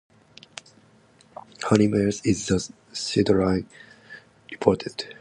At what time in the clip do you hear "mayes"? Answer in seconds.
1.87-2.25